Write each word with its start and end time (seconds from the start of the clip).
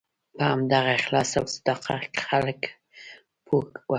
په 0.35 0.43
همدغه 0.51 0.91
اخلاص 0.99 1.29
او 1.39 1.45
صداقت 1.55 2.13
خلک 2.27 2.61
پوه 3.45 3.63
وو. 3.67 3.77